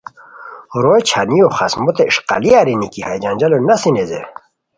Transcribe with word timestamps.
روئے 0.83 0.99
چھانیو 1.09 1.47
خاڅموت 1.55 1.97
اݰقالی 2.07 2.51
ارینی 2.59 2.87
کی 2.93 3.01
ہیہ 3.05 3.21
جنجالو 3.23 3.57
نسی 3.67 3.89
نیزے 3.95 4.21